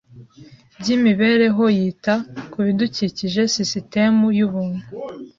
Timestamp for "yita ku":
1.77-2.57